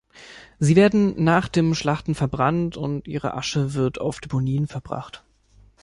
[0.57, 5.23] Sie werden nach dem Schlachten verbrannt, und ihre Asche wird auf Deponien verbracht.